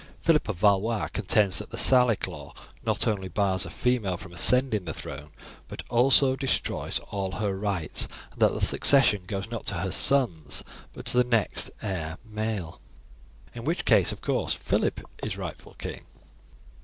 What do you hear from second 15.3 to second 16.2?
rightful king.